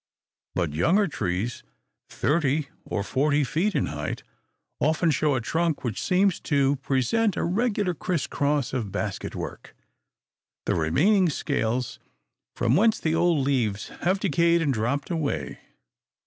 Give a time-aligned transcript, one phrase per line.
[0.55, 1.61] But younger trees,
[2.09, 4.23] thirty or forty feet in height,
[4.79, 9.75] often show a trunk which seems to present a regular criss cross of basket work,
[10.65, 11.99] the remaining scales
[12.55, 15.59] from whence the old leaves have decayed and dropped away.